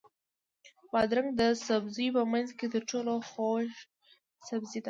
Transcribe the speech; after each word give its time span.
بادرنګ 0.91 1.29
د 1.39 1.41
سبزیو 1.67 2.15
په 2.17 2.23
منځ 2.31 2.49
کې 2.57 2.65
تر 2.73 2.81
ټولو 2.89 3.13
خوږ 3.29 3.69
سبزی 4.47 4.77
ده. 4.79 4.79